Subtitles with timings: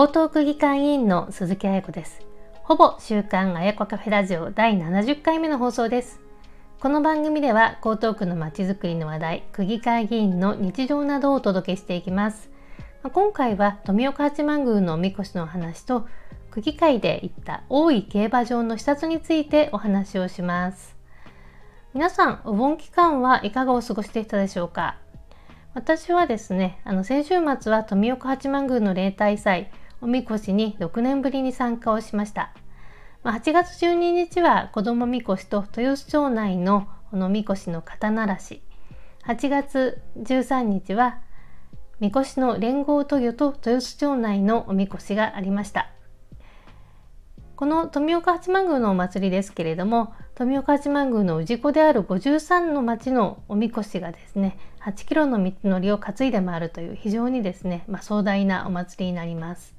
[0.00, 2.22] 江東区議会議員の鈴木彩子です。
[2.62, 6.20] ほぼ週刊あやこカフェラジオ第70回目の放送です。
[6.80, 12.48] この番組では江東区のまちづくりの話題、区議会議員の日常などをお届けしていきます。
[13.12, 16.06] 今回は富岡八幡宮のおみこしの話と
[16.50, 20.96] 区議会で行った大井競馬場の視察についてお話をします。
[21.92, 24.96] 皆さん、お盆期間はいかがお過ごしでしたでしょうか？
[25.74, 29.70] 私はですね、あの先週末は富岡八幡宮の例大祭、
[30.02, 32.52] おみこしに6年ぶりに参加をしました。
[33.22, 38.62] まあ、8月12日は子供みこしと豊洲町内のこのみこしの肩慣らし、
[39.26, 41.20] 8月13日は
[42.00, 45.90] みこしの連合豊魚と豊洲町内のおみこしがありました。
[47.60, 59.74] この富岡八幡宮のお祭りですけれども富岡八幡宮の氏子である53の町のおみこしがですね8キロの道のりを担いで回るという非常にですね、まあ、壮大なお祭りになります。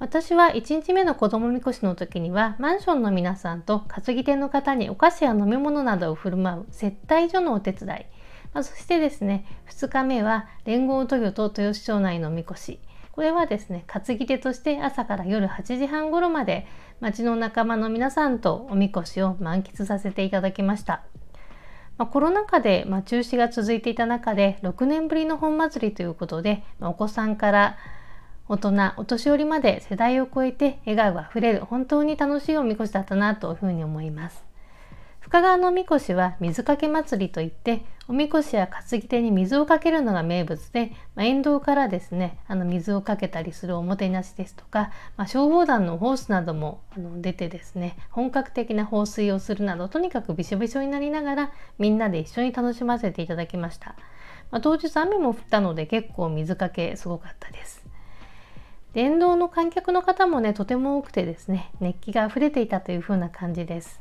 [0.00, 8.06] 私は1日目の子供みこしの時にはマンションの皆さんと担ぎ手の方にお菓子や飲み物などを振る舞う接待所のお手伝い、
[8.52, 12.80] まあ、そしてですね2日目は連合豊と豊洲町内のみこし
[13.12, 16.66] これはですね担ぎ手として朝から夜8時半頃まで
[16.98, 21.04] 町の仲間の皆さんとおみこしを満喫させていただきました。
[21.96, 27.76] まあ、コロナ禍で、まあ、中止が続いていた中で6年ぶりの本祭りということで、まあ、お子さんから
[28.46, 34.44] 大人お年寄りまで世代を超えて笑顔あふれる本当に楽しいおみこしだったなというふうに思います。
[35.20, 53.96] 深川のおみこしは水かけ祭りといっておみこしや担ぎ手に水をかけるのが名物で、まあ、沿道からですねあの水をかけたりするおもてなしですとか、まあ、消防団のホースなどもあの出てですね本格的な放水をするなどとにかくびしょびしょになりながらみんなで一緒に楽しませていただきました、
[54.50, 57.83] まあ、当日雨も降ったので結構水かけすごかったです
[58.94, 64.00] 沿道の観客の方もねとても多くてですね熱気が溢れていたというふうな感じです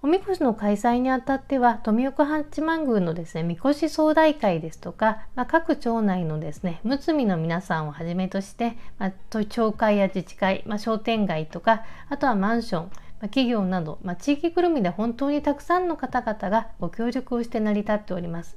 [0.00, 18.56] おみこしの開催にあたっては富岡八幡宮のですねみこし総代会ですとか、まあ、各町内のですねむつみの皆さんをはじめとして、まあ、町会や自治会、まあ、商店街とかあとはマンション、まあ、企業など、まあ、地域ぐるみで本当にたくさんの方々がご協力をして成り立っております。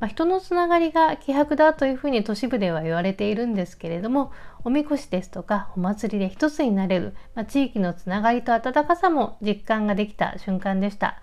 [0.00, 4.32] まあ、人のつながりが希薄だというふうに都市部では言われているんですけれども
[4.64, 11.20] おみこしですとかお祭りで一つになれる、まあ、地域のつながりと温かさも実感ができた瞬間でした、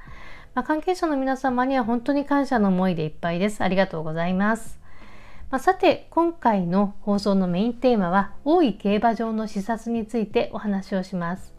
[0.56, 3.62] まあ、関係者の皆様には本当に感謝の思いでいっぱいです。
[3.63, 4.79] ありがとうございます。
[5.52, 11.53] まあ、さて今回の放送のメインテーマは大井競馬場の視察についてお話をします。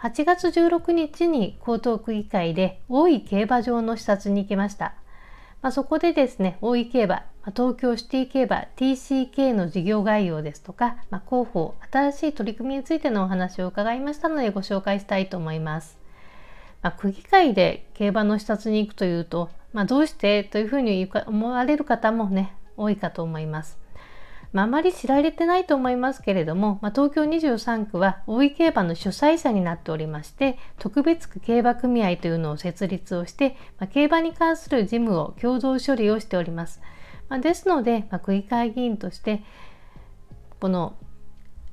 [0.00, 4.94] 8月16日に江東区議会で大井競馬場の視察に行きました。
[5.64, 7.22] まあ、そこでですね、大井競馬、
[7.56, 15.96] 東京シティ競馬 TCK の事業概要ですとか、まあ、広報、新しい取り組みについてのお話を伺いましたのでご紹介したいと思います。
[16.82, 23.78] まあ、区議会で競馬の視察に行くというと、まあ、どうしてというふうに思われる方もね、多いかと思います。
[24.54, 36.80] まあ、あまり知られてないと思いますけれども、まあ、東京23区は大井競馬の主催者になっておりまして特別区競馬組合というのを設立をして、まあ、競馬に関する事務を共同処理をしております。
[37.28, 39.42] まあ、ですので、まあ、区議会議員として
[40.60, 40.94] この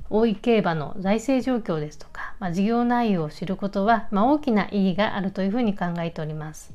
[0.09, 6.73] 大井競馬の財政状況ですとか、まあ、事業内容を知ることは、まあ、大きな意義があるというふうに考えております。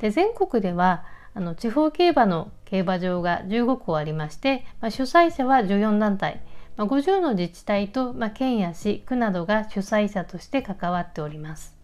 [0.00, 1.02] で全国では
[1.34, 6.40] あの地方競馬の競馬場が15校ありまして、まあ、主催者は14団体、
[6.76, 11.76] まあ、50の自治体と、まあ、県や市区などが主催者として関わっております。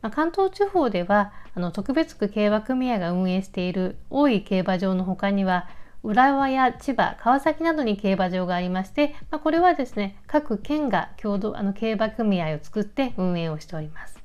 [0.00, 5.68] まあ、関東地方ではあの特別区競馬組合が運営している大井競馬場の他には
[6.02, 14.23] 浦和や千葉、川崎などに競馬場がありまして、まあ、これはですね各県が共同あの競馬組合を作って運営をしております。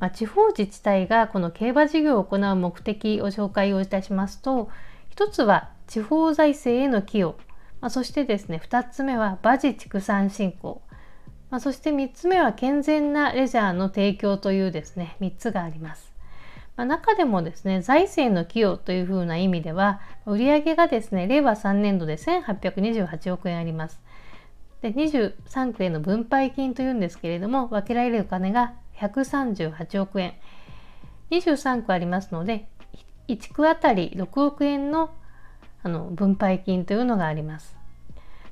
[0.00, 4.70] まあ、地方自治体がこの競馬事業を行う目的を紹介をいたしますと
[5.10, 7.36] 一つは地方財政への寄与、
[7.80, 10.80] まあ、そしてですね2つ目は馬事畜産振興、
[11.50, 16.10] まあ、そして3つ目は健全なレジャーの提供というですね3つがあります。
[16.76, 24.00] ま、中でもですね財政の寄与というふうな意味では売上がですね令和3年度で1828億円あります。
[24.80, 30.34] で23区への分配金というんですけれども分けられるお金が138億円
[31.30, 32.68] 23区ありますので
[33.28, 35.10] 1区あたり6億円の
[35.82, 37.80] あの分配金というのがあります。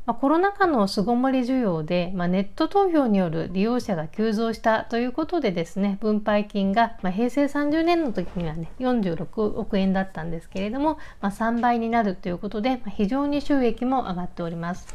[0.06, 14.87] まあ、コロナ禍の巣ごもり需要で、まあ、ネット投票による利用者が急増したということでですね分配金が、まあ、平成30年の時にはね46億円だったんですけれども、まあ、3倍になるということで、まあ、非常に収益も上がっております。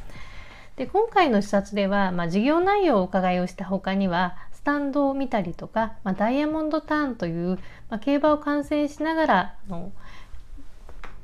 [0.78, 9.92] で今回の視察では、まあ、事業内容をお伺いをした他にはスタンドを見たりとか、まあ、ダイヤモンドターンという、まあ、競馬を観戦しながらあの、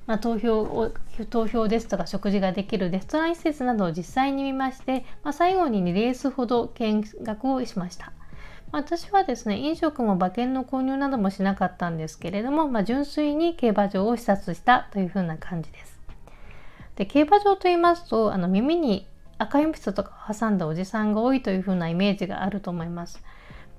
[0.07, 0.91] まあ、投票を
[1.30, 8.12] 投票ですとか食事ができるレストラン施設などを実際に見まして、まあ、最後に2レースほど見学をしました。
[8.74, 15.97] 私はですね飲食も馬券の購入などもしなかったんですけれども、まあ、純粋に競馬場を視察したというふうな感じです。
[16.97, 19.07] で競馬場と言いますとあの耳に
[19.39, 23.24] 赤鉛筆とか挟んだおじさんが多いというふうなイメージがあると思います。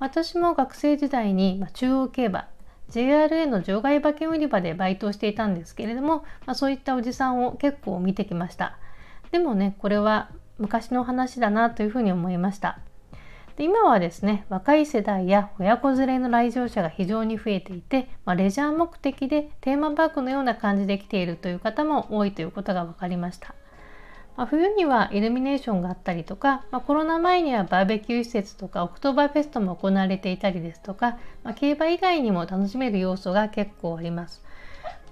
[0.00, 2.48] 私も学生時代に、中央競馬
[2.90, 8.76] JRA の場外馬券売り場でバイトをしていたんですけれども、まあ、そういったおじさんを結構見てきました。
[9.30, 12.80] でもねこれは昔の話だなというふうに思いました。
[13.56, 23.54] で今はですね若い世代や親子連れの来場者が非常に増えていて、まあ、レジャー目的でテーマパークのような感じで来ているという方も多いということが分かりました。
[24.40, 34.42] まあ、冬にはイルミネーションがあったりとか、まあ、コロナ前にはバーベキュー施設とかオクトーバーフェストも行われていたりですとか、まあ、競馬以外にも楽しめる要素が結構あります。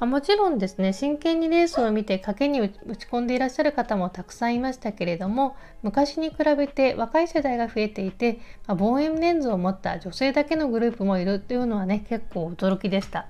[0.01, 13.27] まあもちろんですね真剣にレースを見て賭けに打ち込んでいらっしゃる方もたくさんいましたけれども昔に比べて若い世代が増えていて、ま、望遠レンズを持った女性だけのグループもいるというのはね結構驚きでした、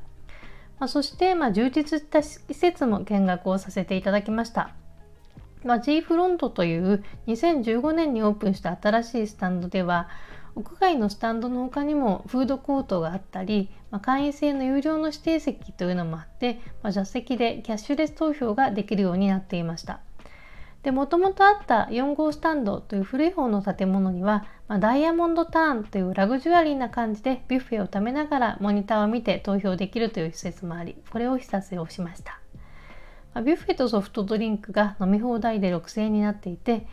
[0.78, 4.70] ま、そして、ま、充実した施設も見学をさせていただきました
[5.64, 10.08] まあ、G フロントという2015年にオープンした新しいスタンドでは
[10.58, 20.00] 屋外のスタンドの他にもフードコートがあったり、まあ、会員制の有料の指定席というのもあって、まあ、座席でキャッシュレス投票ができるようになっていました。
[20.82, 32.40] で、もともとあった4号スタンドという古い方の建物には、まあ、ダイヤモンドターンというラグジュアリーな感じでビュッフェを食べながらモニターを見て投票できるという施設もあり、これを視察をしました。
[33.42, 36.86] ビュッフェとソフトドリンクが飲み放題で6000円になっていて、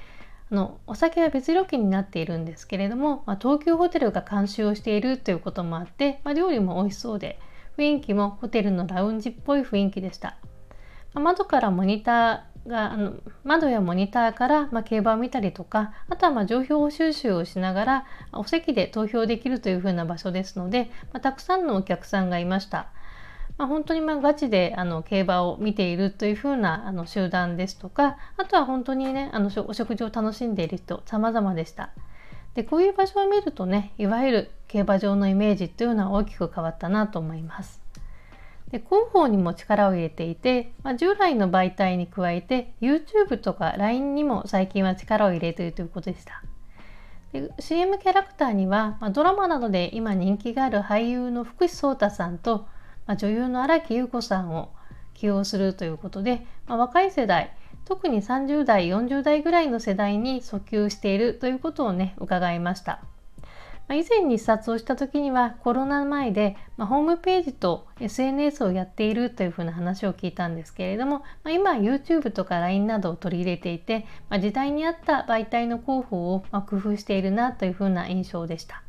[0.51, 7.39] あのお酒は別料金になっているんですけれども、まあ、東急ホテルが監修をしているということもあって、まあ、料理も美味しそうで
[7.77, 10.37] 雰囲気もホテルのラウンジっぽい雰囲気でした、
[11.13, 13.13] まあ、窓からモニターがあの
[13.43, 22.87] 窓やモニターから、ま競馬を見たりとかあとはま情報収集をしながらお席で投票できるというふうな場所ですので、またくさんのお客さんがいました。
[23.57, 31.91] まあ、本当にまあガチであの競馬を見ているというふうなあの集団ですとかあとは本当にねあのお食事を楽しんでいる人様々でした。
[32.53, 37.81] でこういう場所を見るとねいわゆる競馬場のイメージというのは大きく変わったなと思います。
[38.71, 46.41] で広報にも力を入れていて、まあ、従来の媒体に加えて YouTube とか LINE にも最近は力を入れているということでした。
[47.31, 52.67] で CM キャラクターには、まあ、ドラマなどで今人気がある俳優の福士蒼太さんと
[53.07, 54.69] まあ、女優の荒木優子さんを
[55.13, 57.55] 起用するということで、まあ、若い世代
[57.85, 63.01] 特に30代40代ぐらいの世代に訴求しているということをね伺いました。
[63.87, 78.84] まあ、以前に視察をした時にはコロナ前で、まあ、ホームページと SNS をやっているというふうな話を聞いたんですけれども、まあ、今 YouTube とか LINE などを取り入れていて、まあ、時代に合った媒体の広報をま工夫しているなというふうな印象でした。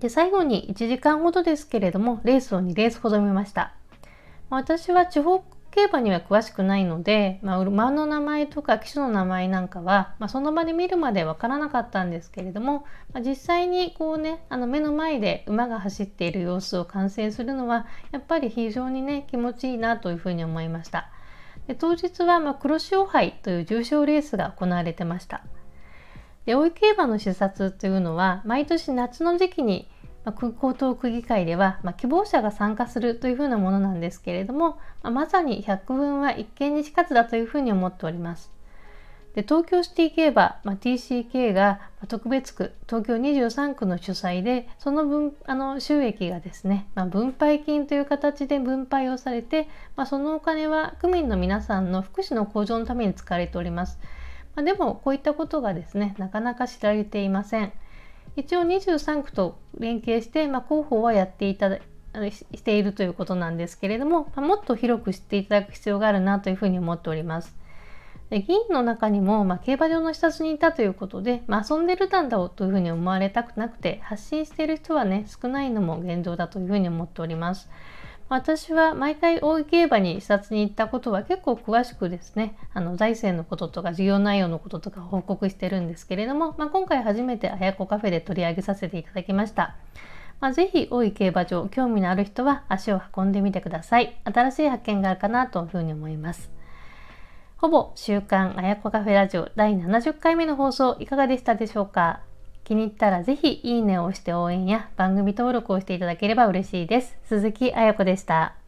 [0.00, 3.74] で最後に1時間ほどですけれどもレースを2レースほど見ました、
[4.50, 21.10] まあ、私は地方競馬には詳しくないので、まあ、馬の名前とか騎手の名前なんかは、まあ、その場で見るまで分からなかったんですけれども、まあ、実際にこうねあの目の前で馬が走っている様子を観戦するのはやっぱり非常にね気持ちいいなというふうに思いました。
[21.66, 25.42] で当日は、ま黒潮杯という重賞レースが行われてました。
[26.46, 29.88] で大井競馬の視察というのは毎年夏の時期に
[30.26, 34.70] まあ、江東区議会では、まあ、希望者が参加するというふうなものなんですけれども、
[35.02, 38.50] まあ、まさに百分は一見にしかずだというふうに思っております。
[39.36, 53.98] で東京シティ競馬、まあ、TCK が特別区東京23区の主催でその分あの収益がですね、まあ、分配金という形で分配をされて、まあ、そのお金は区民の皆さんの福祉の向上のために使われております。
[54.56, 57.72] まあ、でもこういったことがですねなかなか知られていません。
[58.36, 61.78] 一応23区と連携して、まあ、広報はやっていただ
[62.30, 67.56] しているということなんですけれども、ま、もっと広く知っていただく必要があるなというふうに思っております。
[68.30, 77.68] で議員の中にも、まあ、競馬場の視察にいたということで、まあ、遊んでるんだろうというふうに思われたくなくて発信している人はね少ないのも現状だというふうに思っております。
[78.28, 89.76] 私は毎回大井競馬に視察に行ったことは結構詳しくですねあの財政のこととか事業内容のこととか報告してるんですけれども、まあ、今回初めてあやこカフェで取り上げさせていただきました。
[90.40, 94.18] まあ、ぜひ大井競馬場興味のある人は足を運んでみてください。
[94.24, 96.50] 新しい発見があるかなというふうに思います。
[97.58, 102.20] ほぼ週刊あやこカフェラジオ第70回目の放送いかがでしたでしょうか？
[102.66, 107.16] 気に入ったらぜひいいねを押して応援や番組登録をしていただければ嬉しいです。
[107.28, 108.65] 鈴木彩子でした。